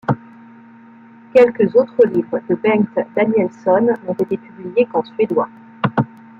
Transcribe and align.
Quelques 1.31 1.75
autres 1.75 2.07
livres 2.11 2.39
de 2.49 2.55
Bengt 2.55 2.89
Danielsson 3.15 3.87
n’ont 4.07 4.13
été 4.13 4.35
publiés 4.35 4.87
qu’en 4.91 5.03
suédois. 5.03 5.47